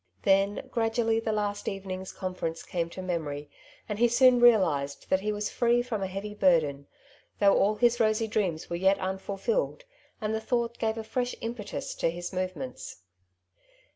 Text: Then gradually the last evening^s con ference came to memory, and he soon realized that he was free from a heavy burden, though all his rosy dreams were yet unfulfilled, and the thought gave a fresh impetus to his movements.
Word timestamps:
Then 0.23 0.67
gradually 0.71 1.19
the 1.19 1.31
last 1.31 1.67
evening^s 1.67 2.11
con 2.11 2.33
ference 2.33 2.65
came 2.65 2.89
to 2.89 3.03
memory, 3.03 3.51
and 3.87 3.99
he 3.99 4.07
soon 4.07 4.39
realized 4.39 5.07
that 5.11 5.19
he 5.19 5.31
was 5.31 5.51
free 5.51 5.83
from 5.83 6.01
a 6.01 6.07
heavy 6.07 6.33
burden, 6.33 6.87
though 7.37 7.55
all 7.55 7.75
his 7.75 7.99
rosy 7.99 8.25
dreams 8.25 8.67
were 8.67 8.75
yet 8.77 8.97
unfulfilled, 8.97 9.83
and 10.19 10.33
the 10.33 10.41
thought 10.41 10.79
gave 10.79 10.97
a 10.97 11.03
fresh 11.03 11.35
impetus 11.39 11.93
to 11.93 12.09
his 12.09 12.33
movements. 12.33 13.03